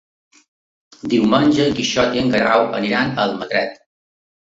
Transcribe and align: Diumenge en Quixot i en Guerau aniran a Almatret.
Diumenge 1.11 1.67
en 1.71 1.75
Quixot 1.79 2.17
i 2.17 2.21
en 2.21 2.31
Guerau 2.37 2.65
aniran 2.79 3.13
a 3.19 3.27
Almatret. 3.27 3.77